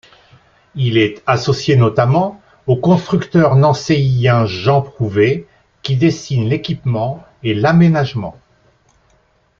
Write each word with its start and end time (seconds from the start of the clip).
Il 0.73 0.97
est 0.97 1.21
associé 1.27 1.75
notamment 1.75 2.41
au 2.65 2.75
constructeur 2.75 3.55
nancéien 3.55 4.47
Jean 4.47 4.81
Prouvé 4.81 5.47
qui 5.83 5.95
dessine 5.95 6.49
l’équipement 6.49 7.23
et 7.43 7.53
l’aménagement. 7.53 8.35